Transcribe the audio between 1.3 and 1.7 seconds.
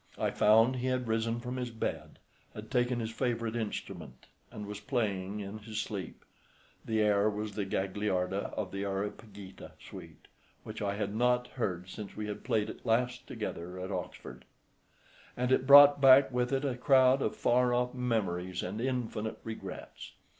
from his